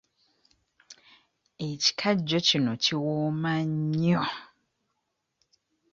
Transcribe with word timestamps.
Ekikajjo 1.69 2.39
kino 2.47 2.71
kiwooma 2.83 3.51
nnyo. 3.71 4.23